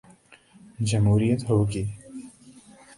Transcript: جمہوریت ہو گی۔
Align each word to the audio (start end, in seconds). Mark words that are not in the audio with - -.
جمہوریت 0.89 1.41
ہو 1.49 1.57
گی۔ 1.71 1.83